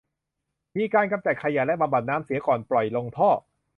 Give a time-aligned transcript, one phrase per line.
[0.77, 3.29] มีการกำจัดขยะและ บำบัดน้ำเสียก่อนปล่อยลงท่อ